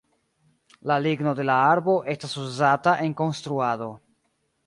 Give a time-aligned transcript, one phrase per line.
[0.91, 3.93] La ligno de la arbo estas uzata en konstruado.